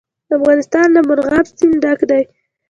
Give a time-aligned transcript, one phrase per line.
[0.37, 2.23] افغانستان له مورغاب سیند ډک دی.